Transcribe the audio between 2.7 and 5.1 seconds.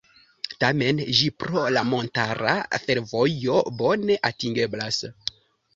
fervojo bone atingeblas.